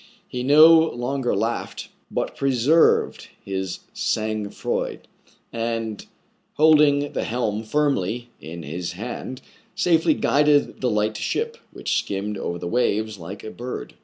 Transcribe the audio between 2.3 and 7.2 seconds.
preserved his sang froid, and, holding